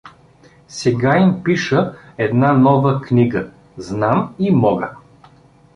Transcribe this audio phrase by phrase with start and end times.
[0.67, 4.95] Сега им пиша една нова книга— „Знам и Мога“.